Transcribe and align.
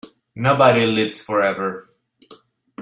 Nobody 0.35 0.87
Lives 0.87 1.21
Forever 1.21 1.91